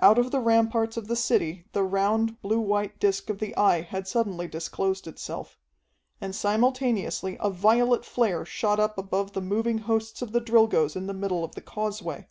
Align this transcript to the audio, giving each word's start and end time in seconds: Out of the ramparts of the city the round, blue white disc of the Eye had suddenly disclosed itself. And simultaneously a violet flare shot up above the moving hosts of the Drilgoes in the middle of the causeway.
Out 0.00 0.18
of 0.18 0.32
the 0.32 0.40
ramparts 0.40 0.96
of 0.96 1.06
the 1.06 1.14
city 1.14 1.66
the 1.70 1.84
round, 1.84 2.40
blue 2.42 2.58
white 2.58 2.98
disc 2.98 3.30
of 3.30 3.38
the 3.38 3.56
Eye 3.56 3.82
had 3.82 4.08
suddenly 4.08 4.48
disclosed 4.48 5.06
itself. 5.06 5.56
And 6.20 6.34
simultaneously 6.34 7.36
a 7.38 7.48
violet 7.48 8.04
flare 8.04 8.44
shot 8.44 8.80
up 8.80 8.98
above 8.98 9.34
the 9.34 9.40
moving 9.40 9.78
hosts 9.78 10.20
of 10.20 10.32
the 10.32 10.40
Drilgoes 10.40 10.96
in 10.96 11.06
the 11.06 11.14
middle 11.14 11.44
of 11.44 11.54
the 11.54 11.60
causeway. 11.62 12.26